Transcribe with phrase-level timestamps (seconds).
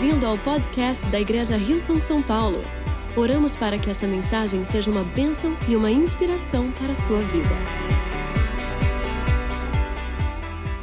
[0.00, 2.58] Bem-vindo ao podcast da Igreja Rio São Paulo.
[3.16, 7.48] Oramos para que essa mensagem seja uma bênção e uma inspiração para a sua vida.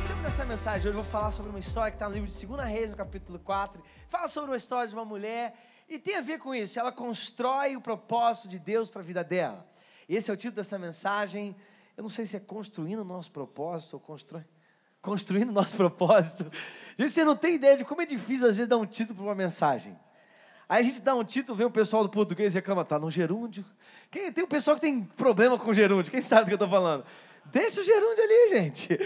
[0.04, 2.46] Então, nessa mensagem, hoje eu vou falar sobre uma história que está no livro de
[2.46, 3.81] 2 Reis, no capítulo 4.
[4.09, 5.53] Fala sobre uma história de uma mulher
[5.87, 6.77] e tem a ver com isso.
[6.77, 9.65] Ela constrói o propósito de Deus para a vida dela.
[10.09, 11.55] Esse é o título dessa mensagem.
[11.95, 14.43] Eu não sei se é construindo o nosso propósito ou constrói
[15.06, 16.52] construindo nosso propósito.
[16.98, 19.25] Gente, você não tem ideia de como é difícil às vezes dar um título para
[19.25, 19.98] uma mensagem.
[20.67, 23.12] Aí a gente dá um título, vem o pessoal do português e reclama, tá no
[23.12, 23.63] gerúndio.
[24.09, 26.70] Quem, tem um pessoal que tem problema com gerúndio, quem sabe do que eu estou
[26.70, 27.05] falando?
[27.45, 28.99] Deixa o gerúndio ali, gente.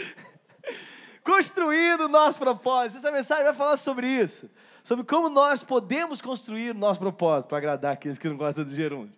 [1.22, 3.00] Construindo o nosso propósito.
[3.00, 4.50] Essa mensagem vai falar sobre isso.
[4.82, 8.74] Sobre como nós podemos construir o nosso propósito para agradar aqueles que não gostam do
[8.74, 9.14] gerúndio.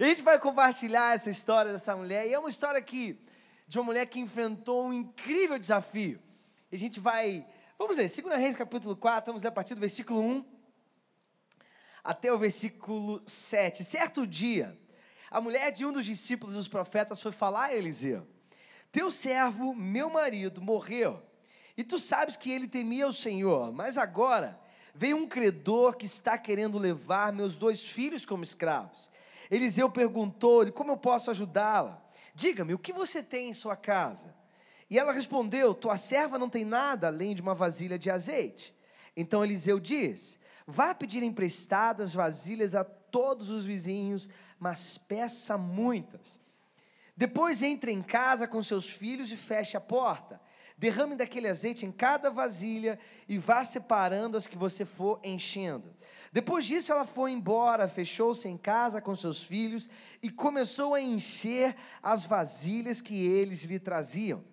[0.00, 2.26] E a gente vai compartilhar essa história dessa mulher.
[2.26, 3.20] E é uma história que
[3.66, 6.20] de uma mulher que enfrentou um incrível desafio.
[6.74, 7.46] A gente vai,
[7.78, 10.44] vamos ler, 2 Reis capítulo 4, vamos ler a partir do versículo 1
[12.02, 13.84] até o versículo 7.
[13.84, 14.76] Certo dia,
[15.30, 18.26] a mulher de um dos discípulos dos profetas foi falar a Eliseu:
[18.90, 21.22] Teu servo, meu marido, morreu,
[21.76, 24.58] e tu sabes que ele temia o Senhor, mas agora
[24.92, 29.08] veio um credor que está querendo levar meus dois filhos como escravos.
[29.48, 32.04] Eliseu perguntou-lhe: Como eu posso ajudá-la?
[32.34, 34.34] Diga-me, o que você tem em sua casa?
[34.94, 38.72] E ela respondeu: Tua serva não tem nada além de uma vasilha de azeite.
[39.16, 46.38] Então Eliseu diz: Vá pedir emprestadas vasilhas a todos os vizinhos, mas peça muitas.
[47.16, 50.40] Depois entre em casa com seus filhos e feche a porta.
[50.78, 52.96] Derrame daquele azeite em cada vasilha
[53.28, 55.92] e vá separando as que você for enchendo.
[56.32, 59.88] Depois disso, ela foi embora, fechou-se em casa com seus filhos
[60.22, 64.44] e começou a encher as vasilhas que eles lhe traziam.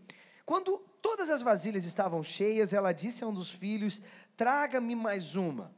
[0.45, 4.01] Quando todas as vasilhas estavam cheias, ela disse a um dos filhos:
[4.35, 5.73] Traga-me mais uma.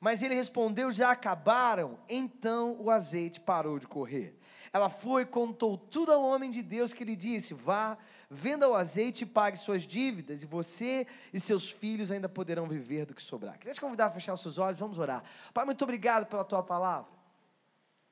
[0.00, 1.98] Mas ele respondeu: Já acabaram.
[2.08, 4.38] Então o azeite parou de correr.
[4.72, 7.98] Ela foi e contou tudo ao homem de Deus que lhe disse: Vá,
[8.30, 13.04] venda o azeite e pague suas dívidas, e você e seus filhos ainda poderão viver
[13.04, 13.58] do que sobrar.
[13.58, 15.22] Queria te convidar a fechar os seus olhos, vamos orar.
[15.52, 17.12] Pai, muito obrigado pela tua palavra.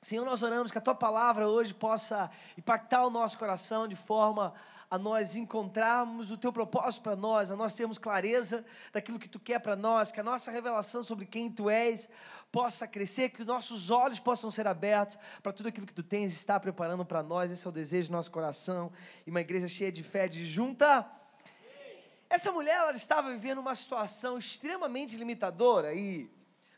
[0.02, 4.54] Senhor, nós oramos que a tua palavra hoje possa impactar o nosso coração de forma
[4.90, 9.38] a nós encontrarmos o teu propósito para nós, a nós termos clareza daquilo que tu
[9.38, 12.08] quer para nós, que a nossa revelação sobre quem tu és
[12.50, 16.32] possa crescer, que os nossos olhos possam ser abertos para tudo aquilo que tu tens
[16.32, 17.52] e está preparando para nós.
[17.52, 18.92] Esse é o desejo do nosso coração.
[19.24, 21.08] E uma igreja cheia de fé, de junta.
[22.28, 26.28] Essa mulher ela estava vivendo uma situação extremamente limitadora e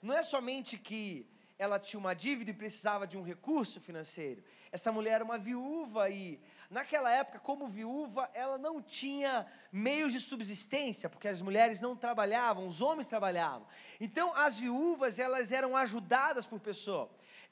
[0.03, 1.27] não é somente que
[1.59, 4.43] ela tinha uma dívida e precisava de um recurso financeiro.
[4.71, 6.41] Essa mulher era uma viúva e
[6.73, 12.67] Naquela época, como viúva, ela não tinha meios de subsistência, porque as mulheres não trabalhavam,
[12.67, 13.67] os homens trabalhavam.
[14.01, 17.11] Então, as viúvas, elas eram ajudadas por pessoa,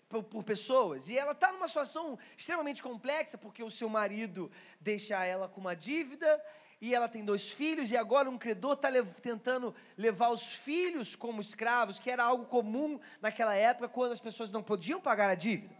[0.09, 1.11] por, pessoas.
[1.11, 4.51] E ela está numa situação extremamente complexa, porque o seu marido
[4.81, 6.43] deixa ela com uma dívida,
[6.81, 11.15] e ela tem dois filhos, e agora um credor está lev tentando levar os filhos
[11.15, 15.35] como escravos, que era algo comum naquela época, quando as pessoas não podiam pagar a
[15.35, 15.80] dívida.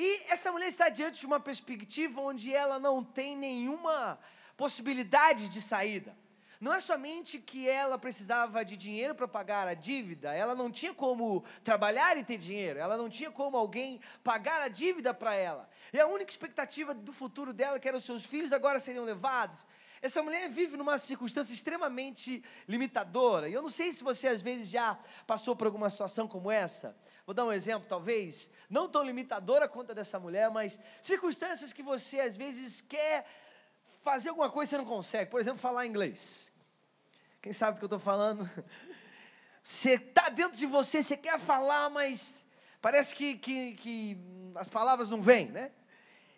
[0.00, 4.16] E essa mulher está diante de uma perspectiva onde ela não tem nenhuma
[4.56, 6.16] possibilidade de saída.
[6.60, 10.94] Não é somente que ela precisava de dinheiro para pagar a dívida, ela não tinha
[10.94, 15.68] como trabalhar e ter dinheiro, ela não tinha como alguém pagar a dívida para ela.
[15.92, 19.66] E a única expectativa do futuro dela, que eram os seus filhos, agora seriam levados.
[20.00, 23.48] Essa mulher vive numa circunstância extremamente limitadora.
[23.48, 26.96] E eu não sei se você às vezes já passou por alguma situação como essa.
[27.28, 31.82] Vou dar um exemplo, talvez, não tão limitadora quanto a dessa mulher, mas circunstâncias que
[31.82, 33.26] você às vezes quer
[34.02, 35.30] fazer alguma coisa e você não consegue.
[35.30, 36.50] Por exemplo, falar inglês.
[37.42, 38.48] Quem sabe do que eu estou falando?
[39.62, 42.46] Você está dentro de você, você quer falar, mas
[42.80, 44.18] parece que, que, que
[44.54, 45.70] as palavras não vêm, né?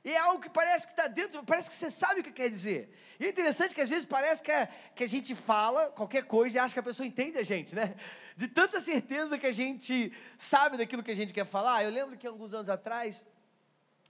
[0.05, 2.51] E é algo que parece que está dentro, parece que você sabe o que quer
[2.51, 2.93] dizer.
[3.21, 6.57] E é interessante que às vezes parece que a, que a gente fala qualquer coisa
[6.57, 7.95] e acha que a pessoa entende a gente, né?
[8.35, 11.85] De tanta certeza que a gente sabe daquilo que a gente quer falar.
[11.85, 13.23] Eu lembro que alguns anos atrás,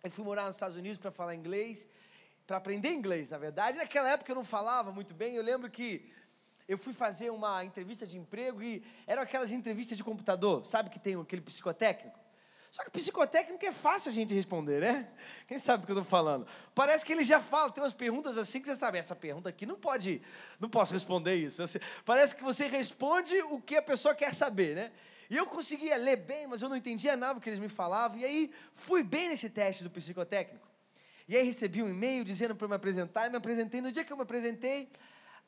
[0.04, 1.88] eu fui morar nos Estados Unidos para falar inglês,
[2.46, 3.78] para aprender inglês, na verdade.
[3.78, 5.34] Naquela época eu não falava muito bem.
[5.34, 6.08] Eu lembro que
[6.68, 11.00] eu fui fazer uma entrevista de emprego e eram aquelas entrevistas de computador, sabe que
[11.00, 12.16] tem aquele psicotécnico?
[12.70, 15.08] Só que psicotécnico é fácil a gente responder, né?
[15.48, 16.46] Quem sabe do que eu estou falando?
[16.72, 19.66] Parece que ele já fala, tem umas perguntas assim que você sabe, essa pergunta aqui
[19.66, 20.22] não pode,
[20.60, 21.62] não posso responder isso.
[22.04, 24.92] Parece que você responde o que a pessoa quer saber, né?
[25.28, 28.18] E eu conseguia ler bem, mas eu não entendia nada do que eles me falavam.
[28.18, 30.68] E aí fui bem nesse teste do psicotécnico.
[31.28, 33.80] E aí recebi um e-mail dizendo para me apresentar, e me apresentei.
[33.80, 34.88] No dia que eu me apresentei,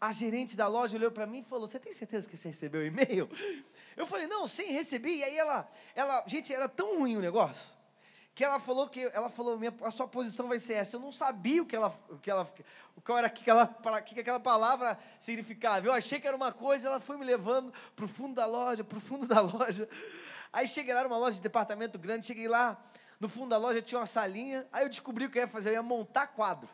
[0.00, 2.80] a gerente da loja olhou para mim e falou: Você tem certeza que você recebeu
[2.80, 3.28] o e-mail?
[3.96, 5.18] Eu falei, não, sim, recebi.
[5.18, 7.70] E aí ela, ela, gente, era tão ruim o negócio,
[8.34, 10.96] que ela falou que, ela falou, minha, a sua posição vai ser essa.
[10.96, 13.66] Eu não sabia o que ela, o que ela, que era que aquela,
[14.00, 15.86] que aquela palavra significava.
[15.86, 18.82] Eu achei que era uma coisa, ela foi me levando para o fundo da loja,
[18.82, 19.88] para o fundo da loja.
[20.52, 22.82] Aí cheguei lá, era uma loja de departamento grande, cheguei lá,
[23.18, 25.70] no fundo da loja tinha uma salinha, aí eu descobri o que eu ia fazer,
[25.70, 26.68] eu ia montar quadro.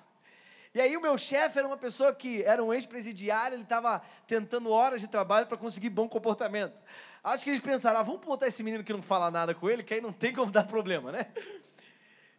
[0.74, 4.70] E aí o meu chefe era uma pessoa que era um ex-presidiário, ele estava tentando
[4.70, 6.74] horas de trabalho para conseguir bom comportamento.
[7.22, 9.82] Acho que eles pensaram, ah, vamos botar esse menino que não fala nada com ele,
[9.82, 11.26] que aí não tem como dar problema, né?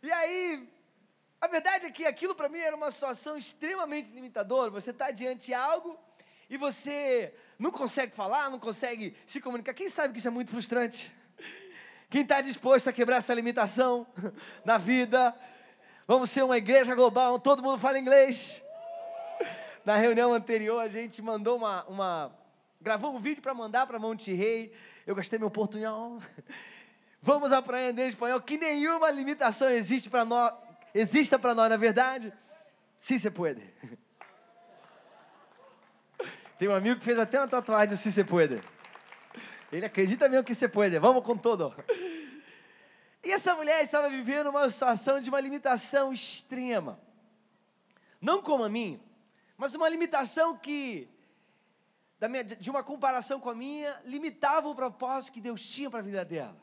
[0.01, 0.65] E aí,
[1.41, 4.71] a verdade é que aquilo para mim era uma situação extremamente limitadora.
[4.71, 5.99] Você está diante de algo
[6.49, 9.73] e você não consegue falar, não consegue se comunicar.
[9.73, 11.13] Quem sabe que isso é muito frustrante?
[12.09, 14.07] Quem está disposto a quebrar essa limitação
[14.63, 15.35] na vida?
[16.07, 18.63] Vamos ser uma igreja global, todo mundo fala inglês.
[19.85, 22.38] Na reunião anterior, a gente mandou uma, uma
[22.81, 24.73] gravou um vídeo para mandar para Monte Rei.
[25.05, 26.21] Eu gastei meu portunhol.
[27.21, 30.53] Vamos aprender espanhol, que nenhuma limitação existe para nós,
[30.93, 32.31] exista para nós, na verdade.
[32.97, 33.61] Sim, você pode.
[36.57, 38.61] Tem um amigo que fez até uma tatuagem do Sim, você pode.
[39.71, 40.97] Ele acredita mesmo que você pode.
[40.97, 41.75] Vamos com todo.
[43.23, 46.99] E essa mulher estava vivendo uma situação de uma limitação extrema.
[48.21, 48.99] Não como a minha,
[49.57, 51.09] mas uma limitação que,
[52.27, 56.03] minha, de uma comparação com a minha, limitava o propósito que Deus tinha para a
[56.03, 56.57] vida dela.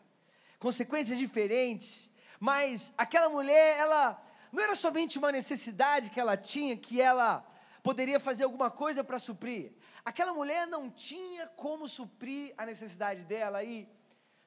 [0.58, 4.22] Consequências diferentes, mas aquela mulher, ela
[4.52, 7.46] não era somente uma necessidade que ela tinha, que ela
[7.82, 9.72] poderia fazer alguma coisa para suprir.
[10.04, 13.88] Aquela mulher não tinha como suprir a necessidade dela e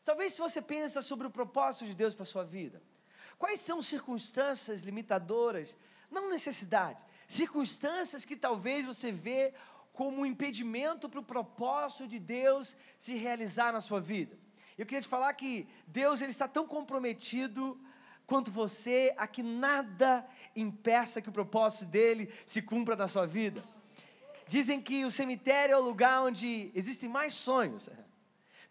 [0.10, 2.82] Talvez se você pensa sobre o propósito de Deus para sua vida,
[3.38, 5.78] quais são circunstâncias limitadoras,
[6.10, 9.54] não necessidade, circunstâncias que talvez você vê
[10.00, 14.40] como um impedimento para o propósito de Deus se realizar na sua vida.
[14.78, 17.78] Eu queria te falar que Deus ele está tão comprometido
[18.26, 20.26] quanto você a que nada
[20.56, 23.62] impeça que o propósito dele se cumpra na sua vida.
[24.48, 27.90] Dizem que o cemitério é o lugar onde existem mais sonhos.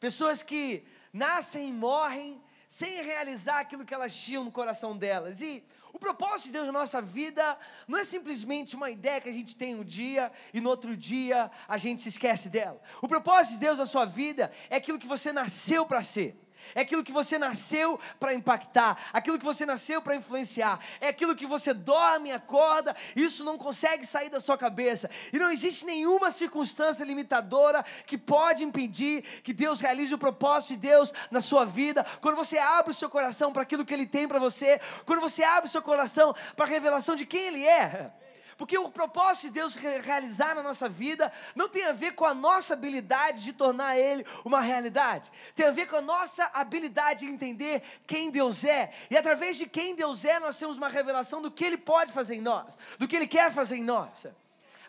[0.00, 0.82] Pessoas que
[1.12, 5.42] nascem e morrem sem realizar aquilo que elas tinham no coração delas.
[5.42, 5.62] E
[5.92, 9.56] o propósito de Deus na nossa vida não é simplesmente uma ideia que a gente
[9.56, 12.80] tem um dia e no outro dia a gente se esquece dela.
[13.02, 16.36] O propósito de Deus na sua vida é aquilo que você nasceu para ser
[16.74, 21.36] é aquilo que você nasceu para impactar, aquilo que você nasceu para influenciar, é aquilo
[21.36, 26.30] que você dorme, acorda, isso não consegue sair da sua cabeça, e não existe nenhuma
[26.30, 32.04] circunstância limitadora que pode impedir que Deus realize o propósito de Deus na sua vida,
[32.20, 35.42] quando você abre o seu coração para aquilo que Ele tem para você, quando você
[35.42, 38.12] abre o seu coração para a revelação de quem Ele é.
[38.58, 42.34] Porque o propósito de Deus realizar na nossa vida não tem a ver com a
[42.34, 45.30] nossa habilidade de tornar Ele uma realidade.
[45.54, 48.92] Tem a ver com a nossa habilidade de entender quem Deus é.
[49.08, 52.34] E através de quem Deus é, nós temos uma revelação do que Ele pode fazer
[52.34, 54.26] em nós, do que Ele quer fazer em nós.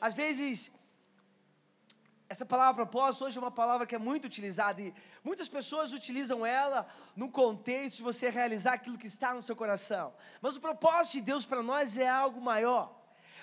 [0.01, 0.71] Às vezes,
[2.27, 4.91] essa palavra propósito hoje é uma palavra que é muito utilizada e
[5.23, 10.11] muitas pessoas utilizam ela no contexto de você realizar aquilo que está no seu coração.
[10.41, 12.98] Mas o propósito de Deus para nós é algo maior.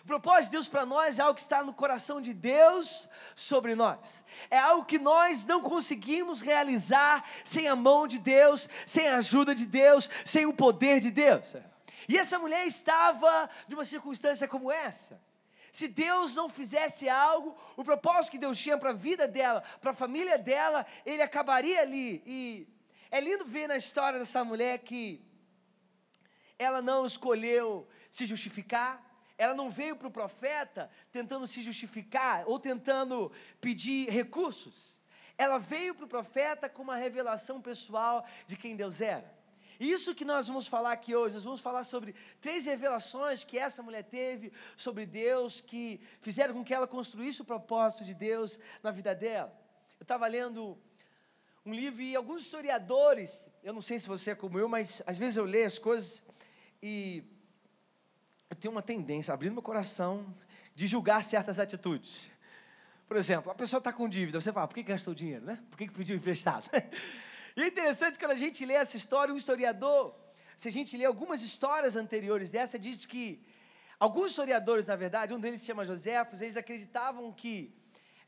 [0.07, 3.75] O propósito de Deus para nós é algo que está no coração de Deus sobre
[3.75, 4.25] nós.
[4.49, 9.53] É algo que nós não conseguimos realizar sem a mão de Deus, sem a ajuda
[9.53, 11.57] de Deus, sem o poder de Deus.
[12.09, 15.21] E essa mulher estava de uma circunstância como essa.
[15.73, 19.91] Se Deus não fizesse algo, o propósito que Deus tinha para a vida dela, para
[19.91, 22.23] a família dela, ele acabaria ali.
[22.25, 22.69] E
[23.11, 25.21] é lindo ver na história dessa mulher que
[26.57, 29.05] ela não escolheu se justificar,
[29.39, 34.97] ela não veio para o profeta tentando se justificar ou tentando pedir recursos.
[35.37, 39.37] Ela veio para o profeta com uma revelação pessoal de quem Deus era.
[39.79, 43.83] Isso que nós vamos falar aqui hoje, nós vamos falar sobre três revelações que essa
[43.83, 48.91] mulher teve sobre Deus, que fizeram com que ela construísse o propósito de Deus na
[48.91, 49.55] vida dela.
[50.01, 50.79] Eu estava lendo
[51.65, 55.19] um livro e alguns historiadores, eu não sei se você é como eu, mas às
[55.19, 56.23] vezes eu leio as coisas
[56.83, 57.23] e
[58.49, 60.35] eu tenho uma tendência, abrindo meu coração,
[60.75, 62.31] de julgar certas atitudes.
[63.09, 65.63] Por exemplo, a pessoa está com dívida, você fala, por que gastou dinheiro, né?
[65.71, 66.69] Por que pediu emprestado?
[67.59, 70.15] E é interessante quando a gente lê essa história, um historiador,
[70.59, 73.43] se a gente lê algumas histórias anteriores dessa, diz que
[73.99, 77.75] alguns historiadores, na verdade, um deles se chama Joséfos, eles acreditavam que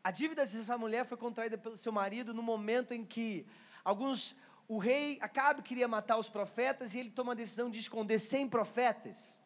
[0.03, 3.47] a dívida dessa mulher foi contraída pelo seu marido no momento em que
[3.85, 4.35] alguns
[4.67, 8.49] o rei Acabe queria matar os profetas e ele toma a decisão de esconder 100
[8.49, 9.38] profetas.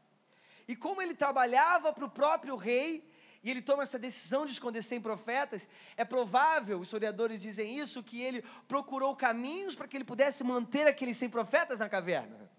[0.67, 3.11] E como ele trabalhava para o próprio rei,
[3.43, 8.03] e ele toma essa decisão de esconder 100 profetas, é provável, os historiadores dizem isso,
[8.03, 12.51] que ele procurou caminhos para que ele pudesse manter aqueles 100 profetas na caverna.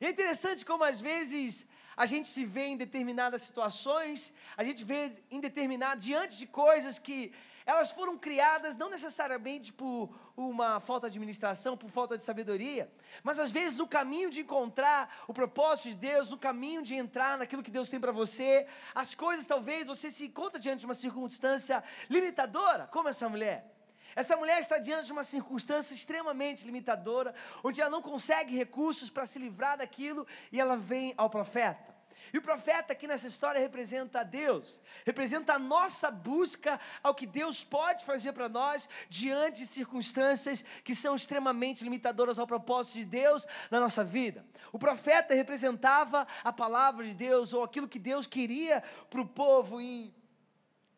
[0.00, 1.66] E é interessante como às vezes
[1.96, 6.98] a gente se vê em determinadas situações, a gente vê em determinado, diante de coisas
[6.98, 7.32] que
[7.66, 12.92] elas foram criadas não necessariamente por uma falta de administração, por falta de sabedoria,
[13.22, 17.38] mas às vezes no caminho de encontrar o propósito de Deus, no caminho de entrar
[17.38, 20.94] naquilo que Deus tem para você, as coisas talvez você se encontra diante de uma
[20.94, 23.70] circunstância limitadora, como essa mulher.
[24.16, 29.26] Essa mulher está diante de uma circunstância extremamente limitadora, onde ela não consegue recursos para
[29.26, 31.93] se livrar daquilo e ela vem ao profeta.
[32.32, 37.26] E o profeta aqui nessa história representa a Deus, representa a nossa busca ao que
[37.26, 43.04] Deus pode fazer para nós diante de circunstâncias que são extremamente limitadoras ao propósito de
[43.04, 44.44] Deus na nossa vida.
[44.72, 49.80] O profeta representava a palavra de Deus ou aquilo que Deus queria para o povo
[49.80, 50.12] e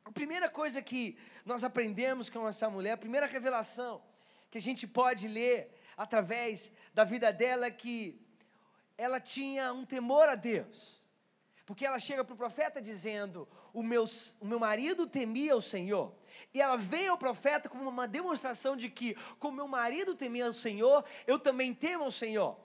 [0.04, 4.02] a primeira coisa que nós aprendemos com essa mulher, a primeira revelação
[4.50, 8.20] que a gente pode ler através da vida dela é que
[8.96, 11.05] ela tinha um temor a Deus.
[11.66, 14.04] Porque ela chega para o profeta dizendo: o meu,
[14.40, 16.14] o meu marido temia o Senhor.
[16.54, 20.54] E ela vem ao profeta como uma demonstração de que, como meu marido temia o
[20.54, 22.56] Senhor, eu também temo o Senhor.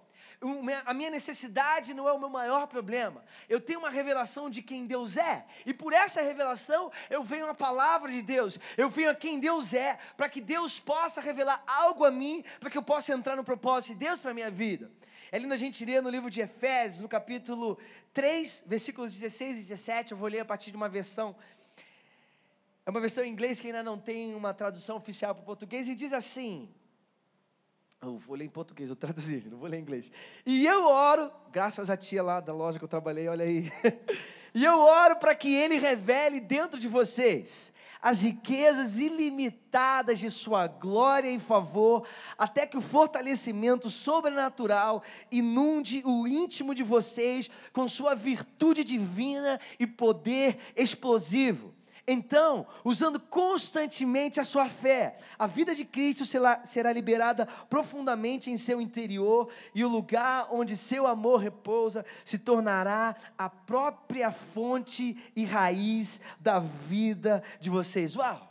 [0.86, 3.24] A minha necessidade não é o meu maior problema.
[3.48, 5.46] Eu tenho uma revelação de quem Deus é.
[5.68, 8.60] E por essa revelação, eu venho a palavra de Deus.
[8.76, 12.72] Eu venho a quem Deus é, para que Deus possa revelar algo a mim, para
[12.72, 14.92] que eu possa entrar no propósito de Deus para a minha vida.
[15.32, 17.78] É lindo a gente ler no livro de Efésios, no capítulo
[18.12, 20.12] 3, versículos 16 e 17.
[20.12, 21.34] Eu vou ler a partir de uma versão.
[22.86, 25.88] É uma versão em inglês que ainda não tem uma tradução oficial para o português
[25.88, 26.70] e diz assim:
[28.02, 30.12] eu vou ler em português, eu traduzi, não vou ler em inglês.
[30.46, 33.72] E eu oro, graças à tia lá da loja que eu trabalhei, olha aí.
[34.54, 37.72] e eu oro para que ele revele dentro de vocês
[38.02, 46.28] as riquezas ilimitadas de sua glória e favor, até que o fortalecimento sobrenatural inunde o
[46.28, 51.74] íntimo de vocês com sua virtude divina e poder explosivo.
[52.08, 58.82] Então, usando constantemente a sua fé, a vida de Cristo será, liberada profundamente em seu
[58.82, 66.20] interior e o lugar onde seu amor repousa se tornará a própria fonte e raiz
[66.40, 68.16] da vida de vocês.
[68.16, 68.50] Uau!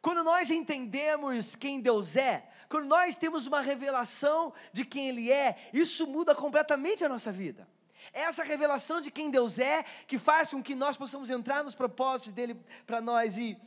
[0.00, 5.56] Quando nós entendemos quem Deus é, quando nós temos uma revelação de quem Ele é,
[5.72, 7.66] isso muda completamente a nossa vida.
[8.12, 11.74] É essa revelação de quem Deus é que faz com que nós possamos entrar nos
[11.74, 12.54] propósitos dele
[12.86, 13.36] para nós.
[13.36, 13.58] E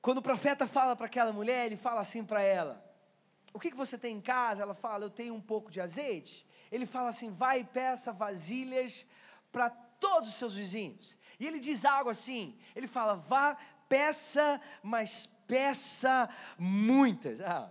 [0.00, 2.84] quando o profeta fala para aquela mulher, ele fala assim para ela:
[3.52, 4.62] O que, que você tem em casa?
[4.62, 6.46] Ela fala: Eu tenho um pouco de azeite.
[6.70, 9.04] Ele fala assim: Vai e peça vasilhas
[9.50, 11.18] para todos os seus vizinhos.
[11.38, 13.56] E ele diz algo assim: Ele fala: Vá,
[13.88, 16.28] peça, mas peça
[16.58, 17.40] muitas.
[17.40, 17.70] Ah,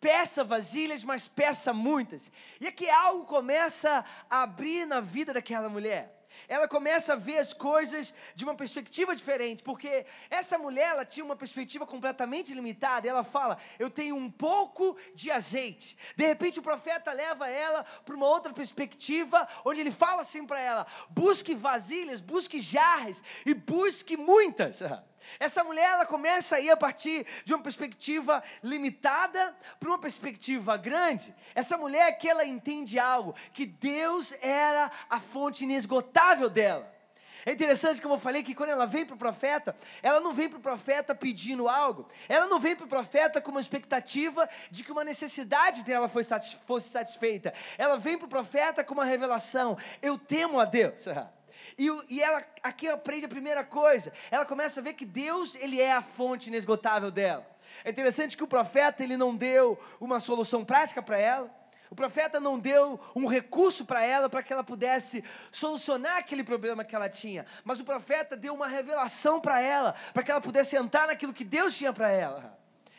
[0.00, 2.30] peça vasilhas, mas peça muitas.
[2.60, 6.18] E aqui algo começa a abrir na vida daquela mulher.
[6.46, 11.24] Ela começa a ver as coisas de uma perspectiva diferente, porque essa mulher ela tinha
[11.24, 13.06] uma perspectiva completamente limitada.
[13.06, 15.96] E ela fala: Eu tenho um pouco de azeite.
[16.16, 20.60] De repente, o profeta leva ela para uma outra perspectiva, onde ele fala assim para
[20.60, 24.80] ela: Busque vasilhas, busque jarras e busque muitas.
[25.38, 30.76] Essa mulher ela começa a ir a partir de uma perspectiva limitada para uma perspectiva
[30.76, 31.34] grande.
[31.54, 36.98] Essa mulher que ela entende algo, que Deus era a fonte inesgotável dela.
[37.46, 40.48] É interessante como eu falei que quando ela vem para o profeta, ela não vem
[40.48, 44.84] para o profeta pedindo algo, ela não vem para o profeta com uma expectativa de
[44.84, 47.54] que uma necessidade dela fosse satisfeita.
[47.78, 51.06] Ela vem para o profeta com uma revelação: eu temo a Deus.
[51.78, 54.12] E, e ela aqui aprende a primeira coisa.
[54.30, 57.46] Ela começa a ver que Deus ele é a fonte inesgotável dela.
[57.84, 61.58] É interessante que o profeta ele não deu uma solução prática para ela.
[61.90, 66.84] O profeta não deu um recurso para ela para que ela pudesse solucionar aquele problema
[66.84, 70.76] que ela tinha, mas o profeta deu uma revelação para ela, para que ela pudesse
[70.76, 72.58] entrar naquilo que Deus tinha para ela.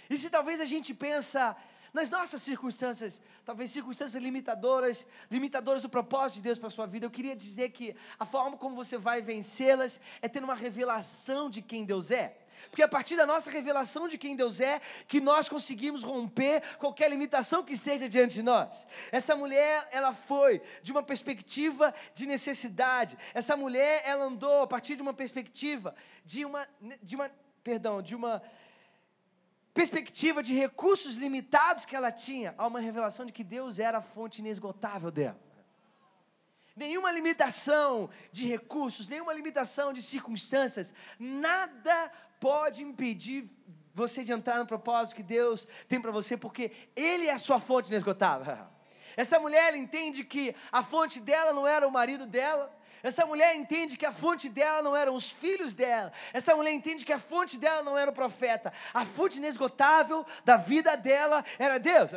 [0.10, 1.56] E se talvez a gente pensa,
[1.94, 7.06] nas nossas circunstâncias, talvez circunstâncias limitadoras, limitadoras do propósito de Deus para a sua vida,
[7.06, 11.62] eu queria dizer que a forma como você vai vencê-las é tendo uma revelação de
[11.62, 12.38] quem Deus é.
[12.70, 16.62] Porque é a partir da nossa revelação de quem Deus é, que nós conseguimos romper
[16.78, 18.86] qualquer limitação que esteja diante de nós.
[19.12, 23.18] Essa mulher, ela foi de uma perspectiva de necessidade.
[23.34, 26.68] Essa mulher, ela andou a partir de uma perspectiva de uma,
[27.02, 27.32] de uma
[27.64, 28.42] perdão, de uma
[29.74, 34.02] perspectiva de recursos limitados que ela tinha, há uma revelação de que Deus era a
[34.02, 35.40] fonte inesgotável dela.
[36.76, 42.10] nenhuma limitação de recursos, nenhuma limitação de circunstâncias, nada
[42.40, 43.50] pode impedir
[43.94, 47.60] você de entrar no propósito que Deus tem para você, porque Ele é a sua
[47.60, 48.66] fonte inesgotável.
[49.18, 53.98] Essa mulher entende que a fonte dela não era o marido dela, essa mulher entende
[53.98, 56.12] que a fonte dela não eram os filhos dela.
[56.34, 58.74] Essa mulher entende que a fonte dela não era o profeta.
[58.94, 62.12] A fonte inesgotável da vida dela era Deus.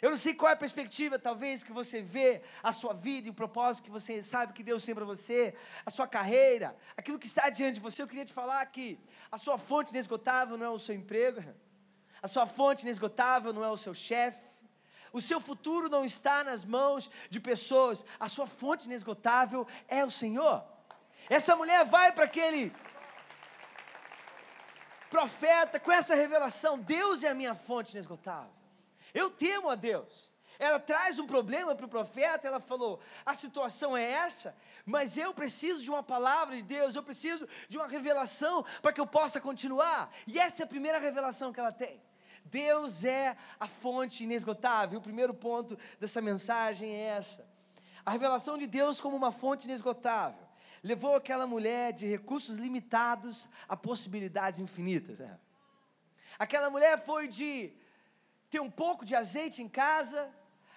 [0.00, 3.30] Eu não sei qual é a perspectiva, talvez, que você vê a sua vida e
[3.30, 5.54] o propósito que você sabe que Deus tem para você,
[5.84, 8.02] a sua carreira, aquilo que está diante de você.
[8.02, 8.98] Eu queria te falar que
[9.32, 11.42] a sua fonte inesgotável não é o seu emprego,
[12.22, 14.53] a sua fonte inesgotável não é o seu chefe,
[15.14, 20.10] o seu futuro não está nas mãos de pessoas, a sua fonte inesgotável é o
[20.10, 20.64] Senhor.
[21.30, 22.74] Essa mulher vai para aquele
[25.08, 28.50] profeta com essa revelação: Deus é a minha fonte inesgotável.
[29.14, 30.34] Eu temo a Deus.
[30.58, 35.32] Ela traz um problema para o profeta, ela falou: a situação é essa, mas eu
[35.32, 39.40] preciso de uma palavra de Deus, eu preciso de uma revelação para que eu possa
[39.40, 40.12] continuar.
[40.26, 42.02] E essa é a primeira revelação que ela tem.
[42.44, 44.98] Deus é a fonte inesgotável.
[44.98, 47.46] O primeiro ponto dessa mensagem é essa.
[48.04, 50.44] A revelação de Deus como uma fonte inesgotável
[50.82, 55.18] levou aquela mulher de recursos limitados a possibilidades infinitas.
[55.18, 55.38] É.
[56.38, 57.72] Aquela mulher foi de
[58.50, 60.30] ter um pouco de azeite em casa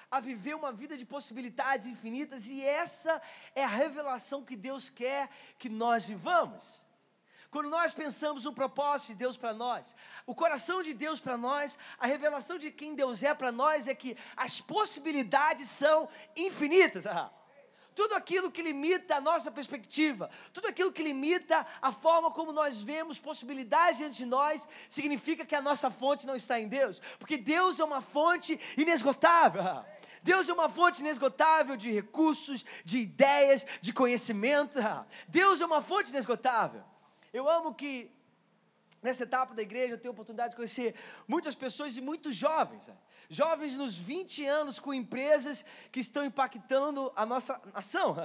[0.09, 3.21] a viver uma vida de possibilidades infinitas, e essa
[3.53, 6.86] é a revelação que Deus quer que nós vivamos.
[7.49, 11.77] Quando nós pensamos no propósito de Deus para nós, o coração de Deus para nós,
[11.97, 17.07] a revelação de quem Deus é para nós é que as possibilidades são infinitas.
[17.07, 17.31] Ah,
[17.95, 22.83] tudo aquilo que limita a nossa perspectiva, tudo aquilo que limita a forma como nós
[22.83, 27.37] vemos possibilidades diante de nós, significa que a nossa fonte não está em Deus, porque
[27.37, 29.61] Deus é uma fonte inesgotável.
[29.61, 29.85] Ah,
[30.21, 34.77] Deus é uma fonte inesgotável de recursos, de ideias, de conhecimento.
[34.79, 36.83] Ah, Deus é uma fonte inesgotável.
[37.33, 38.11] Eu amo que
[39.01, 40.95] nessa etapa da igreja eu tenho a oportunidade de conhecer
[41.27, 42.87] muitas pessoas e muitos jovens.
[42.87, 42.97] Né?
[43.29, 48.15] Jovens nos 20 anos com empresas que estão impactando a nossa nação.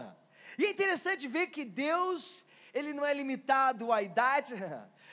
[0.59, 4.55] E é interessante ver que Deus, ele não é limitado à idade,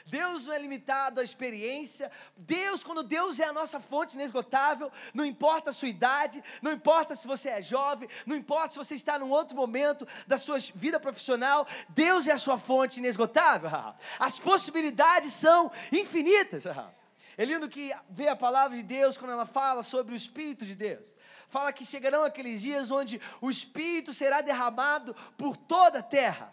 [0.09, 2.11] Deus não é limitado à experiência.
[2.35, 7.15] Deus, quando Deus é a nossa fonte inesgotável, não importa a sua idade, não importa
[7.15, 10.99] se você é jovem, não importa se você está num outro momento da sua vida
[10.99, 13.69] profissional, Deus é a sua fonte inesgotável.
[14.19, 16.63] As possibilidades são infinitas.
[17.39, 20.75] É lindo que vê a palavra de Deus quando ela fala sobre o Espírito de
[20.75, 21.15] Deus.
[21.47, 26.51] Fala que chegarão aqueles dias onde o Espírito será derramado por toda a terra.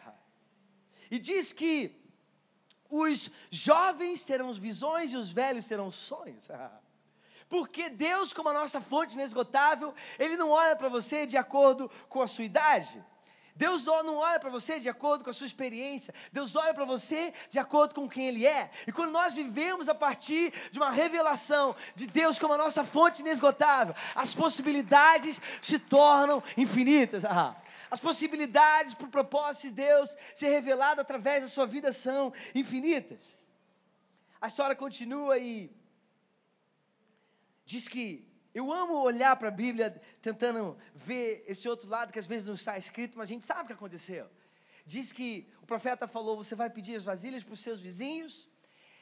[1.11, 2.06] E diz que
[2.91, 6.49] os jovens terão visões e os velhos terão sonhos.
[7.49, 12.21] Porque Deus, como a nossa fonte inesgotável, Ele não olha para você de acordo com
[12.21, 13.05] a sua idade.
[13.57, 17.33] Deus não olha para você de acordo com a sua experiência, Deus olha para você
[17.49, 18.71] de acordo com quem Ele é.
[18.87, 23.23] E quando nós vivemos a partir de uma revelação de Deus como a nossa fonte
[23.23, 27.25] inesgotável, as possibilidades se tornam infinitas.
[27.25, 27.57] Ah,
[27.91, 33.37] as possibilidades para o propósito de Deus ser revelado através da sua vida são infinitas.
[34.39, 35.71] A história continua e
[37.65, 42.25] diz que eu amo olhar para a Bíblia tentando ver esse outro lado que às
[42.25, 44.27] vezes não está escrito, mas a gente sabe o que aconteceu.
[44.87, 48.49] Diz que o profeta falou: você vai pedir as vasilhas para os seus vizinhos,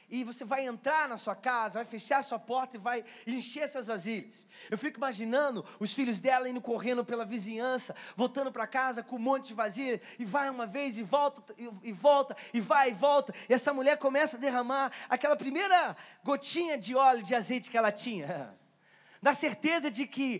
[0.09, 3.61] e você vai entrar na sua casa, vai fechar a sua porta e vai encher
[3.61, 4.45] essas vasilhas.
[4.69, 9.19] Eu fico imaginando os filhos dela indo correndo pela vizinhança, voltando para casa com um
[9.19, 13.33] monte de vasilha, e vai uma vez e volta, e, volta, e vai e volta.
[13.47, 17.89] E essa mulher começa a derramar aquela primeira gotinha de óleo, de azeite que ela
[17.89, 18.53] tinha,
[19.25, 20.39] na certeza de que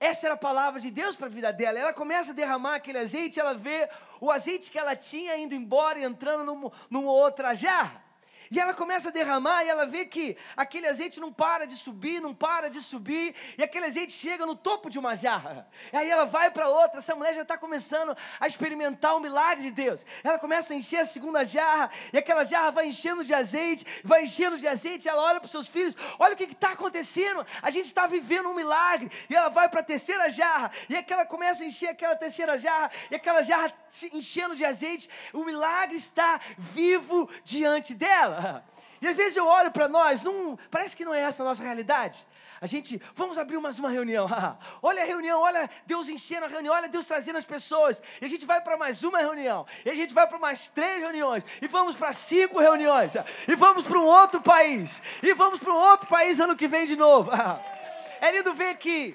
[0.00, 1.78] essa era a palavra de Deus para a vida dela.
[1.78, 3.90] Ela começa a derramar aquele azeite, ela vê
[4.22, 8.02] o azeite que ela tinha indo embora e entrando numa, numa outra jarra.
[8.50, 12.20] E ela começa a derramar e ela vê que aquele azeite não para de subir,
[12.20, 15.68] não para de subir, e aquele azeite chega no topo de uma jarra.
[15.92, 19.64] E aí ela vai para outra, essa mulher já está começando a experimentar o milagre
[19.64, 20.04] de Deus.
[20.22, 24.22] Ela começa a encher a segunda jarra, e aquela jarra vai enchendo de azeite, vai
[24.22, 27.70] enchendo de azeite, ela olha para os seus filhos: olha o que está acontecendo, a
[27.70, 29.10] gente está vivendo um milagre.
[29.28, 32.90] E ela vai para a terceira jarra, e aquela começa a encher aquela terceira jarra,
[33.10, 33.72] e aquela jarra
[34.12, 38.35] enchendo de azeite, o milagre está vivo diante dela.
[39.00, 41.62] E às vezes eu olho para nós, não, parece que não é essa a nossa
[41.62, 42.26] realidade.
[42.60, 44.26] A gente, vamos abrir mais uma reunião.
[44.82, 48.02] olha a reunião, olha Deus enchendo a reunião, olha Deus trazendo as pessoas.
[48.20, 49.66] E a gente vai para mais uma reunião.
[49.84, 51.44] E a gente vai para mais três reuniões.
[51.60, 53.14] E vamos para cinco reuniões.
[53.46, 55.02] E vamos para um outro país.
[55.22, 57.30] E vamos para um outro país ano que vem de novo.
[58.18, 59.14] É lindo ver que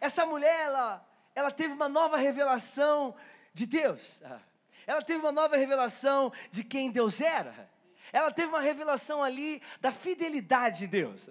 [0.00, 3.14] essa mulher, ela, ela teve uma nova revelação
[3.54, 4.20] de Deus.
[4.84, 7.70] Ela teve uma nova revelação de quem Deus era.
[8.12, 11.30] Ela teve uma revelação ali da fidelidade de Deus.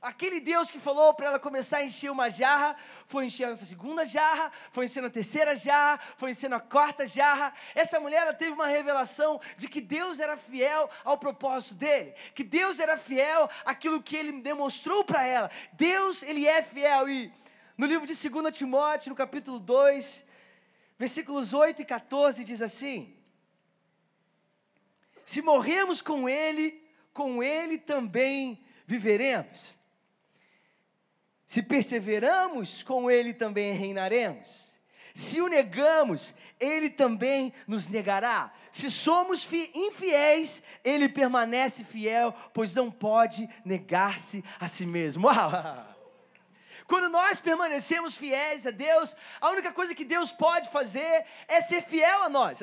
[0.00, 2.76] Aquele Deus que falou para ela começar a encher uma jarra,
[3.08, 7.52] foi enchendo a segunda jarra, foi enchendo a terceira jarra, foi enchendo a quarta jarra.
[7.74, 12.44] Essa mulher ela teve uma revelação de que Deus era fiel ao propósito dele, que
[12.44, 15.50] Deus era fiel àquilo que ele demonstrou para ela.
[15.72, 17.08] Deus, ele é fiel.
[17.08, 17.32] E
[17.76, 20.24] no livro de 2 Timóteo, no capítulo 2,
[20.96, 23.17] versículos 8 e 14, diz assim:
[25.28, 29.78] Se morremos com ele, com ele também viveremos.
[31.44, 34.80] Se perseveramos, com Ele também reinaremos.
[35.12, 38.50] Se o negamos, Ele também nos negará.
[38.72, 45.28] Se somos infiéis, Ele permanece fiel, pois não pode negar-se a si mesmo.
[46.88, 51.82] Quando nós permanecemos fiéis a Deus, a única coisa que Deus pode fazer é ser
[51.82, 52.60] fiel a nós.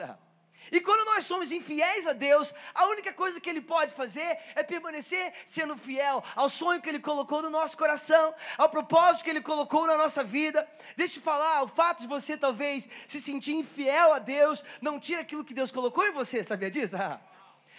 [0.72, 4.64] E quando nós somos infiéis a Deus, a única coisa que Ele pode fazer é
[4.64, 9.42] permanecer sendo fiel ao sonho que Ele colocou no nosso coração, ao propósito que Ele
[9.42, 10.68] colocou na nossa vida.
[10.96, 15.22] Deixa eu falar, o fato de você talvez se sentir infiel a Deus não tira
[15.22, 16.96] aquilo que Deus colocou em você, sabia disso?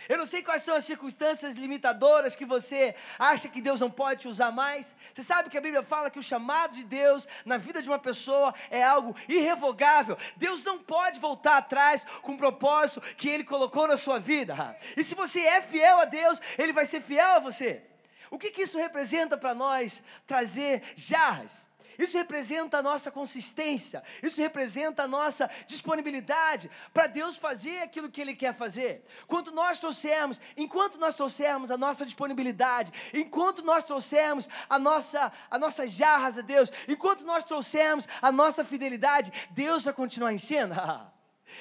[0.08, 4.20] Eu não sei quais são as circunstâncias limitadoras que você acha que Deus não pode
[4.20, 4.94] te usar mais.
[5.12, 7.98] Você sabe que a Bíblia fala que o chamado de Deus na vida de uma
[7.98, 10.16] pessoa é algo irrevogável.
[10.36, 14.76] Deus não pode voltar atrás com o propósito que Ele colocou na sua vida.
[14.96, 17.82] E se você é fiel a Deus, Ele vai ser fiel a você.
[18.30, 20.02] O que, que isso representa para nós?
[20.26, 27.78] Trazer jarras isso representa a nossa consistência, isso representa a nossa disponibilidade para Deus fazer
[27.82, 29.04] aquilo que Ele quer fazer.
[29.26, 35.58] Quando nós trouxermos, enquanto nós trouxermos a nossa disponibilidade, enquanto nós trouxermos a nossa, a
[35.58, 40.74] nossas jarras a Deus, enquanto nós trouxermos a nossa fidelidade, Deus vai continuar enchendo.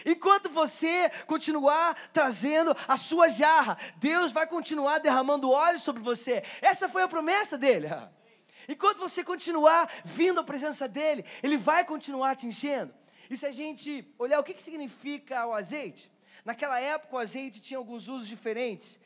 [0.06, 6.44] Enquanto você continuar trazendo a sua jarra, Deus vai continuar derramando óleo sobre você.
[6.62, 7.88] Essa foi a promessa dele.
[8.68, 12.94] Enquanto você continuar vindo à presença dele, ele vai continuar te enchendo.
[13.30, 16.12] E se a gente olhar o que, que significa o azeite,
[16.44, 19.00] naquela época o azeite tinha alguns usos diferentes.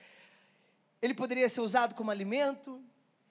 [1.01, 2.83] Ele poderia ser usado como alimento,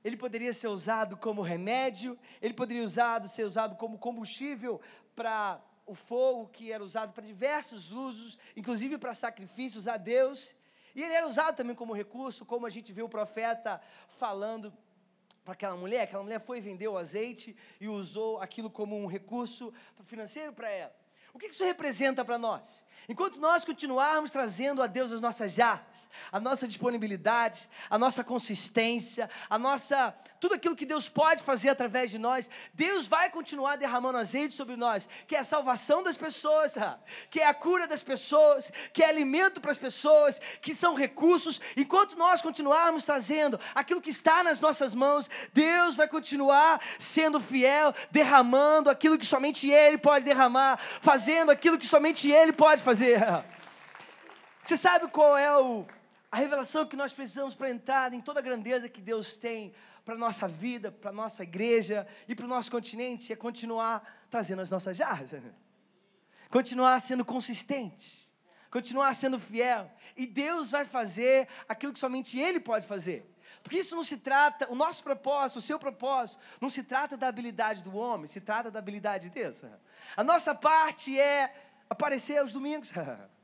[0.03, 4.81] ele poderia ser usado como remédio, ele poderia usado, ser usado como combustível
[5.15, 10.55] para o fogo, que era usado para diversos usos, inclusive para sacrifícios a Deus.
[10.95, 14.73] E ele era usado também como recurso, como a gente vê o profeta falando
[15.49, 19.73] para aquela mulher, aquela mulher foi vender o azeite e usou aquilo como um recurso
[20.05, 20.95] financeiro para ela.
[21.33, 22.85] O que isso representa para nós?
[23.09, 29.31] Enquanto nós continuarmos trazendo a Deus as nossas jarras, a nossa disponibilidade, a nossa consistência,
[29.49, 34.19] a nossa tudo aquilo que Deus pode fazer através de nós, Deus vai continuar derramando
[34.19, 36.75] azeite sobre nós, que é a salvação das pessoas,
[37.31, 41.61] que é a cura das pessoas, que é alimento para as pessoas, que são recursos.
[41.77, 47.95] Enquanto nós continuarmos trazendo aquilo que está nas nossas mãos, Deus vai continuar sendo fiel,
[48.11, 53.21] derramando aquilo que somente Ele pode derramar, fazendo aquilo que somente Ele pode fazer.
[54.63, 55.87] Você sabe qual é o,
[56.31, 59.73] a revelação que nós precisamos para entrar em toda a grandeza que Deus tem
[60.09, 63.31] para a nossa vida, para a nossa igreja e para o nosso continente?
[63.31, 65.33] É continuar trazendo as nossas jarras,
[66.49, 68.33] continuar sendo consistente,
[68.71, 69.93] continuar sendo fiel.
[70.17, 73.31] E Deus vai fazer aquilo que somente Ele pode fazer.
[73.63, 77.29] Porque isso não se trata, o nosso propósito, o seu propósito, não se trata da
[77.29, 79.61] habilidade do homem, se trata da habilidade de Deus.
[80.17, 81.55] A nossa parte é
[81.91, 82.91] aparecer aos domingos.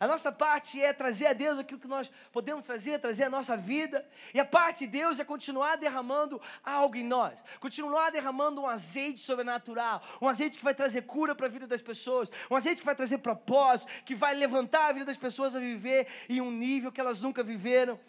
[0.00, 3.54] A nossa parte é trazer a Deus aquilo que nós podemos trazer, trazer a nossa
[3.54, 4.08] vida.
[4.32, 9.20] E a parte de Deus é continuar derramando algo em nós, continuar derramando um azeite
[9.20, 12.86] sobrenatural, um azeite que vai trazer cura para a vida das pessoas, um azeite que
[12.86, 16.90] vai trazer propósito, que vai levantar a vida das pessoas a viver em um nível
[16.90, 18.00] que elas nunca viveram.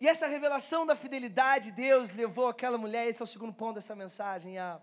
[0.00, 3.74] E essa revelação da fidelidade de Deus levou aquela mulher, esse é o segundo ponto
[3.74, 4.80] dessa mensagem, a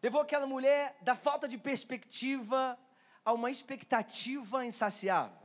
[0.00, 2.78] levou aquela mulher da falta de perspectiva
[3.26, 5.36] a uma expectativa insaciável.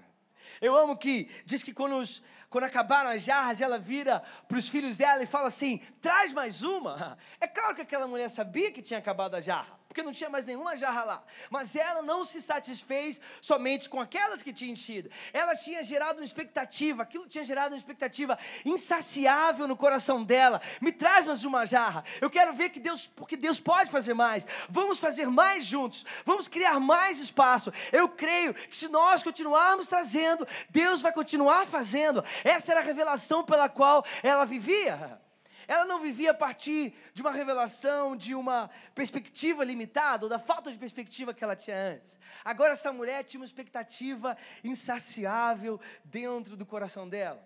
[0.62, 4.70] Eu amo que diz que quando, os, quando acabaram as jarras, ela vira para os
[4.70, 7.18] filhos dela e fala assim: traz mais uma.
[7.40, 10.46] É claro que aquela mulher sabia que tinha acabado a jarra porque não tinha mais
[10.46, 11.24] nenhuma jarra lá.
[11.50, 15.12] Mas ela não se satisfez somente com aquelas que tinha enchido.
[15.34, 20.62] Ela tinha gerado uma expectativa, aquilo tinha gerado uma expectativa insaciável no coração dela.
[20.80, 22.06] Me traz mais uma jarra.
[22.22, 24.48] Eu quero ver que Deus, porque Deus pode fazer mais.
[24.70, 26.06] Vamos fazer mais juntos.
[26.26, 27.74] Vamos criar mais espaço.
[27.92, 32.24] Eu creio que se nós continuarmos trazendo, Deus vai continuar fazendo.
[32.46, 35.20] Essa era a revelação pela qual ela vivia.
[35.68, 40.72] Ela não vivia a partir de uma revelação, de uma perspectiva limitada, ou da falta
[40.72, 42.20] de perspectiva que ela tinha antes.
[42.44, 47.46] Agora, essa mulher tinha uma expectativa insaciável dentro do coração dela.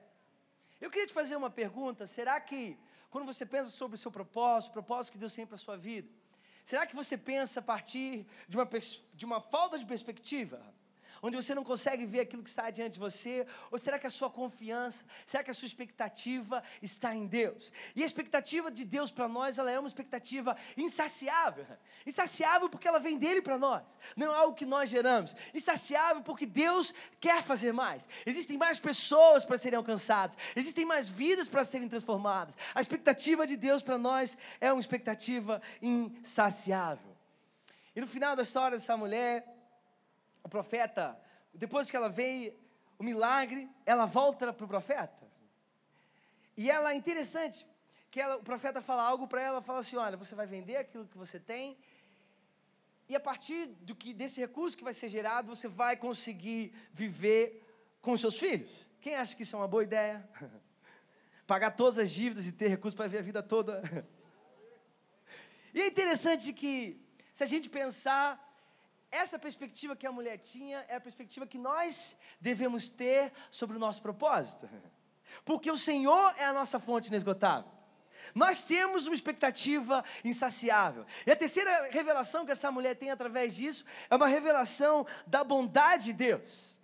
[0.79, 2.77] Eu queria te fazer uma pergunta: será que,
[3.09, 5.77] quando você pensa sobre o seu propósito, o propósito que Deus tem para a sua
[5.77, 6.09] vida,
[6.63, 8.69] será que você pensa a partir de uma,
[9.13, 10.74] de uma falta de perspectiva?
[11.25, 13.47] Onde você não consegue ver aquilo que está diante de você?
[13.71, 17.71] Ou será que a sua confiança, será que a sua expectativa está em Deus?
[17.95, 21.65] E a expectativa de Deus para nós, ela é uma expectativa insaciável.
[22.05, 25.35] Insaciável porque ela vem dele para nós, não é algo que nós geramos.
[25.51, 28.07] Insaciável porque Deus quer fazer mais.
[28.23, 32.55] Existem mais pessoas para serem alcançadas, existem mais vidas para serem transformadas.
[32.75, 37.15] A expectativa de Deus para nós é uma expectativa insaciável.
[37.95, 39.54] E no final da história dessa mulher,
[40.45, 41.19] o profeta,
[41.51, 42.55] depois que ela veio,
[42.99, 45.25] o milagre, ela volta para o profeta.
[46.55, 47.65] E ela é interessante,
[48.11, 51.07] que ela, o profeta fala algo para ela, fala assim: olha, você vai vender aquilo
[51.07, 51.75] que você tem,
[53.09, 57.63] e a partir do que, desse recurso que vai ser gerado, você vai conseguir viver
[57.99, 58.87] com seus filhos.
[59.01, 60.29] Quem acha que isso é uma boa ideia?
[61.47, 63.81] Pagar todas as dívidas e ter recursos para viver a vida toda.
[65.73, 68.44] E é interessante que, se a gente pensar
[69.11, 73.79] essa perspectiva que a mulher tinha é a perspectiva que nós devemos ter sobre o
[73.79, 74.69] nosso propósito.
[75.43, 77.71] Porque o Senhor é a nossa fonte inesgotável.
[78.33, 81.05] Nós temos uma expectativa insaciável.
[81.25, 86.05] E a terceira revelação que essa mulher tem através disso é uma revelação da bondade
[86.05, 86.81] de Deus.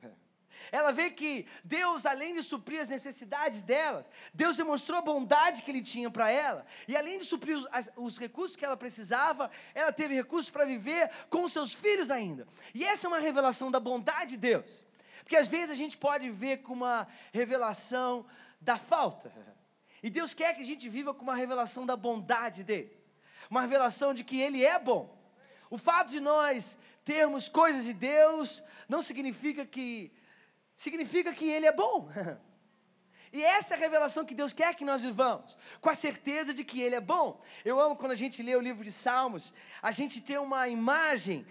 [0.71, 5.71] Ela vê que Deus, além de suprir as necessidades delas, Deus demonstrou a bondade que
[5.71, 6.65] Ele tinha para ela.
[6.87, 10.65] E além de suprir os, as, os recursos que ela precisava, ela teve recursos para
[10.65, 12.47] viver com seus filhos ainda.
[12.73, 14.83] E essa é uma revelação da bondade de Deus.
[15.23, 18.25] Porque às vezes a gente pode ver com uma revelação
[18.59, 19.31] da falta.
[20.03, 22.91] E Deus quer que a gente viva com uma revelação da bondade dele.
[23.49, 25.17] Uma revelação de que Ele é bom.
[25.69, 30.11] O fato de nós termos coisas de Deus não significa que
[30.81, 32.09] significa que Ele é bom.
[33.33, 36.65] E essa é a revelação que Deus quer que nós vivamos, com a certeza de
[36.65, 37.41] que Ele é bom.
[37.63, 41.47] Eu amo quando a gente lê o livro de Salmos, a gente tem uma imagem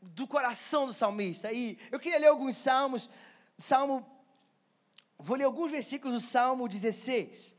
[0.00, 1.50] do coração do salmista.
[1.52, 3.10] E eu queria ler alguns salmos,
[3.58, 4.06] Salmo,
[5.18, 7.56] vou ler alguns versículos do Salmo 16.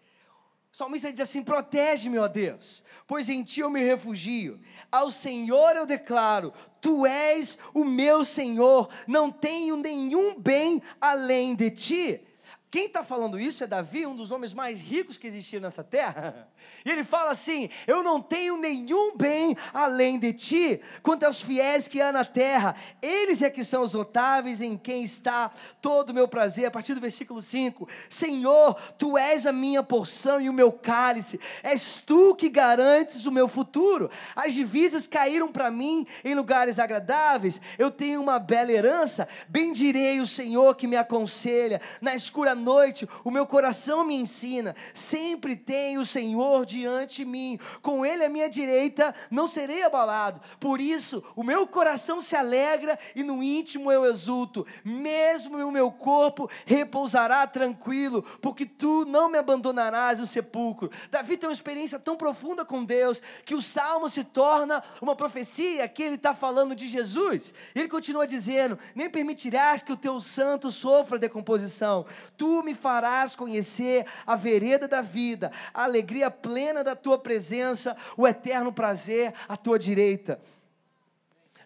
[0.75, 4.59] O salmista diz assim: Protege-me, ó Deus, pois em ti eu me refugio.
[4.91, 11.71] Ao Senhor eu declaro: Tu és o meu Senhor, não tenho nenhum bem além de
[11.71, 12.27] ti.
[12.69, 16.51] Quem está falando isso é Davi, um dos homens mais ricos que existiram nessa terra.
[16.85, 21.87] E ele fala assim: Eu não tenho nenhum bem além de ti, quanto aos fiéis
[21.87, 25.51] que há na terra, eles é que são os notáveis em quem está
[25.81, 26.65] todo o meu prazer.
[26.65, 31.39] A partir do versículo 5: Senhor, tu és a minha porção e o meu cálice,
[31.63, 34.09] és tu que garantes o meu futuro.
[34.35, 39.27] As divisas caíram para mim em lugares agradáveis, eu tenho uma bela herança.
[39.49, 45.55] Bendirei o Senhor que me aconselha, na escura noite o meu coração me ensina, sempre
[45.55, 50.39] tenho o Senhor diante de mim, com Ele à minha direita não serei abalado.
[50.59, 55.91] Por isso, o meu coração se alegra e no íntimo eu exulto, mesmo o meu
[55.91, 60.91] corpo repousará tranquilo, porque tu não me abandonarás no sepulcro.
[61.09, 65.87] Davi tem uma experiência tão profunda com Deus que o salmo se torna uma profecia
[65.87, 67.53] que ele está falando de Jesus.
[67.73, 72.05] Ele continua dizendo: Nem permitirás que o teu santo sofra decomposição.
[72.37, 78.27] Tu me farás conhecer a vereda da vida, a alegria plena da tua presença, o
[78.27, 80.39] eterno prazer à tua direita.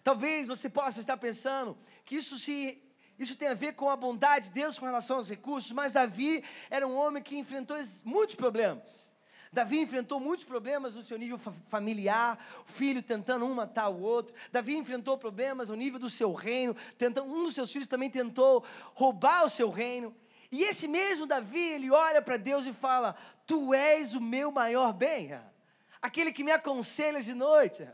[0.02, 2.82] Talvez você possa estar pensando que isso se
[3.18, 6.42] isso tem a ver com a bondade de Deus com relação aos recursos, mas Davi
[6.70, 9.12] era um homem que enfrentou muitos problemas.
[9.52, 11.38] Davi enfrentou muitos problemas no seu nível
[11.68, 14.34] familiar, o filho tentando um matar o outro.
[14.50, 18.64] Davi enfrentou problemas no nível do seu reino, tentando um dos seus filhos também tentou
[18.94, 20.16] roubar o seu reino.
[20.52, 23.14] E esse mesmo Davi, ele olha para Deus e fala:
[23.46, 25.38] Tu és o meu maior bem,
[26.02, 27.86] aquele que me aconselha de noite.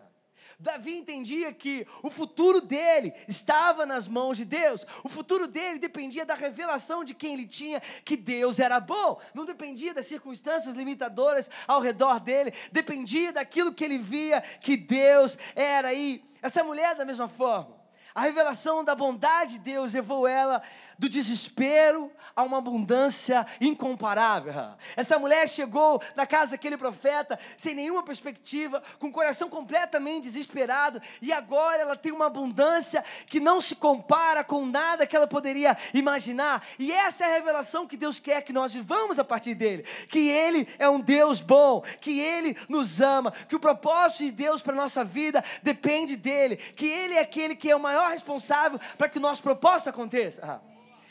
[0.59, 6.25] Davi entendia que o futuro dele estava nas mãos de Deus, o futuro dele dependia
[6.25, 11.51] da revelação de quem ele tinha, que Deus era bom, não dependia das circunstâncias limitadoras
[11.69, 16.25] ao redor dele, dependia daquilo que ele via, que Deus era aí.
[16.41, 17.77] Essa mulher, da mesma forma,
[18.15, 20.63] a revelação da bondade de Deus levou ela
[20.99, 24.53] do desespero a uma abundância incomparável.
[24.95, 31.01] Essa mulher chegou na casa daquele profeta sem nenhuma perspectiva, com o coração completamente desesperado,
[31.23, 35.77] e agora ela tem uma abundância que não se compara com nada que ela poderia
[35.95, 36.63] imaginar.
[36.79, 40.29] E essa é a revelação que Deus quer que nós vivamos a partir dele, que
[40.29, 44.75] ele é um Deus bom, que ele nos ama, que o propósito de Deus para
[44.75, 49.19] nossa vida depende dele, que ele é aquele que é o maior responsável para que
[49.19, 50.61] o nosso propósito aconteça.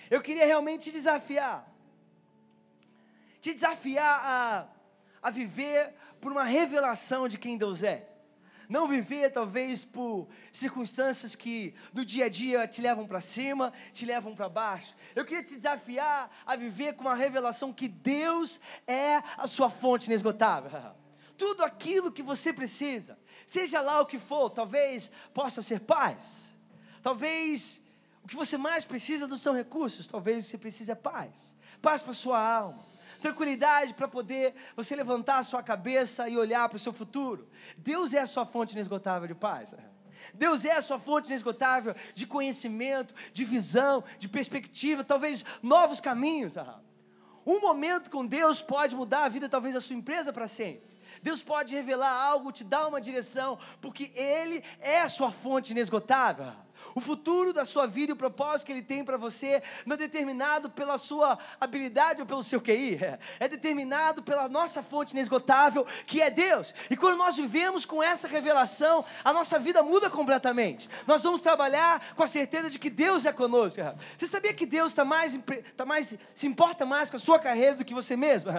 [0.09, 1.71] Eu queria realmente te desafiar.
[3.41, 4.67] Te desafiar a,
[5.21, 8.09] a viver por uma revelação de quem Deus é.
[8.67, 14.05] Não viver, talvez, por circunstâncias que do dia a dia te levam para cima, te
[14.05, 14.95] levam para baixo.
[15.15, 20.07] Eu queria te desafiar a viver com uma revelação que Deus é a sua fonte
[20.07, 20.71] inesgotável.
[21.37, 26.57] Tudo aquilo que você precisa, seja lá o que for, talvez possa ser paz,
[27.03, 27.83] talvez
[28.25, 31.55] o que você mais precisa não são recursos, talvez você precise é paz.
[31.79, 32.83] Paz para sua alma.
[33.21, 37.47] Tranquilidade para poder você levantar a sua cabeça e olhar para o seu futuro.
[37.77, 39.75] Deus é a sua fonte inesgotável de paz.
[40.33, 46.55] Deus é a sua fonte inesgotável de conhecimento, de visão, de perspectiva, talvez novos caminhos.
[47.45, 50.89] Um momento com Deus pode mudar a vida, talvez, da sua empresa para sempre.
[51.21, 56.64] Deus pode revelar algo, te dar uma direção, porque Ele é a sua fonte inesgotável.
[56.97, 59.97] O futuro da sua vida e o propósito que Ele tem para você não é
[59.97, 62.97] determinado pela sua habilidade ou pelo seu QI,
[63.37, 66.73] é determinado pela nossa fonte inesgotável, que é Deus.
[66.89, 70.89] E quando nós vivemos com essa revelação, a nossa vida muda completamente.
[71.05, 73.81] Nós vamos trabalhar com a certeza de que Deus é conosco.
[74.17, 75.37] Você sabia que Deus está mais,
[75.75, 78.51] tá mais, se importa mais com a sua carreira do que você mesmo?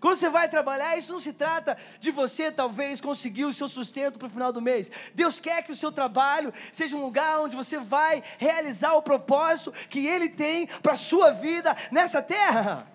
[0.00, 4.18] Quando você vai trabalhar, isso não se trata de você talvez conseguir o seu sustento
[4.18, 4.90] para o final do mês.
[5.14, 9.72] Deus quer que o seu trabalho seja um lugar onde você vai realizar o propósito
[9.90, 12.86] que Ele tem para a sua vida nessa terra.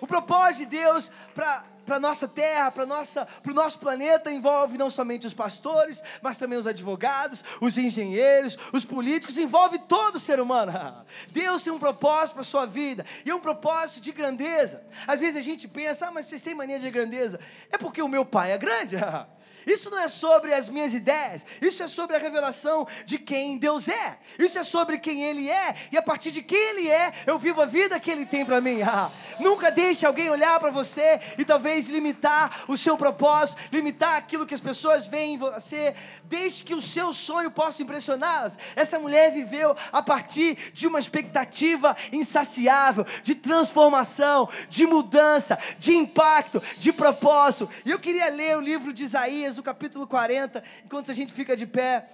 [0.00, 4.88] O propósito de Deus para para a nossa terra, para o nosso planeta, envolve não
[4.88, 10.72] somente os pastores, mas também os advogados, os engenheiros, os políticos, envolve todo ser humano.
[11.32, 14.84] Deus tem um propósito para a sua vida, e é um propósito de grandeza.
[15.04, 17.40] Às vezes a gente pensa, ah, mas vocês têm mania de grandeza.
[17.72, 18.94] É porque o meu pai é grande.
[19.66, 23.88] Isso não é sobre as minhas ideias, isso é sobre a revelação de quem Deus
[23.88, 24.18] é.
[24.38, 27.60] Isso é sobre quem Ele é, e a partir de quem Ele é, eu vivo
[27.60, 28.78] a vida que Ele tem para mim.
[29.40, 34.54] nunca deixe alguém olhar para você e talvez limitar o seu propósito, limitar aquilo que
[34.54, 35.94] as pessoas veem em você.
[36.24, 38.58] Deixe que o seu sonho possa impressioná-las.
[38.76, 46.62] Essa mulher viveu a partir de uma expectativa insaciável, de transformação, de mudança, de impacto,
[46.78, 47.68] de propósito.
[47.84, 51.56] E eu queria ler o livro de Isaías no capítulo 40, enquanto a gente fica
[51.56, 52.06] de pé.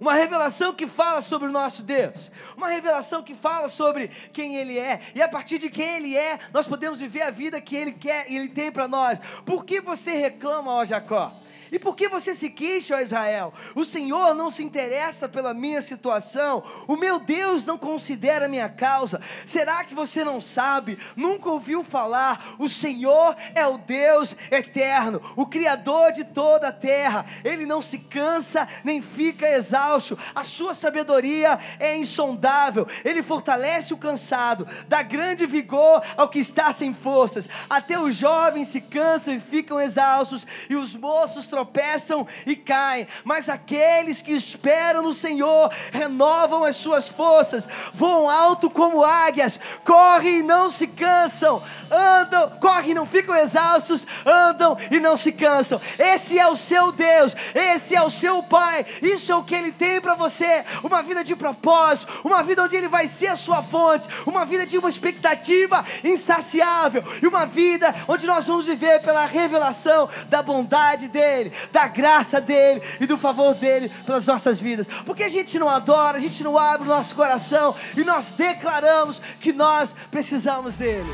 [0.00, 4.78] Uma revelação que fala sobre o nosso Deus, uma revelação que fala sobre quem Ele
[4.78, 7.92] é, e a partir de quem Ele é, nós podemos viver a vida que Ele
[7.92, 9.18] quer e Ele tem para nós.
[9.44, 11.34] Por que você reclama, ó Jacó?
[11.70, 13.52] E por que você se queixa, ó Israel?
[13.74, 18.68] O Senhor não se interessa pela minha situação, o meu Deus não considera a minha
[18.68, 19.20] causa.
[19.44, 20.98] Será que você não sabe?
[21.16, 22.56] Nunca ouviu falar?
[22.58, 27.26] O Senhor é o Deus eterno, o Criador de toda a terra.
[27.44, 30.18] Ele não se cansa nem fica exausto.
[30.34, 32.86] A sua sabedoria é insondável.
[33.04, 37.48] Ele fortalece o cansado, dá grande vigor ao que está sem forças.
[37.68, 43.48] Até os jovens se cansam e ficam exaustos, e os moços tropeçam e caem, mas
[43.48, 50.42] aqueles que esperam no Senhor renovam as suas forças, voam alto como águias, correm e
[50.42, 55.80] não se cansam, andam, correm e não ficam exaustos, andam e não se cansam.
[55.98, 59.72] Esse é o seu Deus, esse é o seu Pai, isso é o que Ele
[59.72, 63.64] tem para você: uma vida de propósito, uma vida onde Ele vai ser a sua
[63.64, 69.26] fonte, uma vida de uma expectativa insaciável e uma vida onde nós vamos viver pela
[69.26, 74.86] revelação da bondade dEle dele, da graça dele e do favor dele pelas nossas vidas.
[75.04, 79.22] Porque a gente não adora, a gente não abre o nosso coração e nós declaramos
[79.40, 81.08] que nós precisamos dele.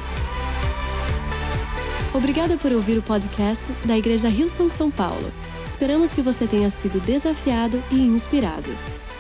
[2.12, 5.32] Obrigada por ouvir o podcast da Igreja Rio São São Paulo.
[5.66, 8.70] Esperamos que você tenha sido desafiado e inspirado.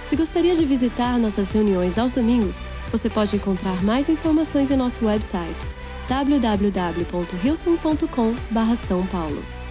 [0.06, 2.60] Se gostaria de visitar nossas reuniões aos domingos,
[2.92, 5.66] você pode encontrar mais informações em nosso website
[6.08, 9.63] www.rilson.com/são paulo.